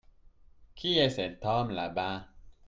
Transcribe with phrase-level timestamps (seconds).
[0.73, 2.25] Qui est cet homme, là-bas?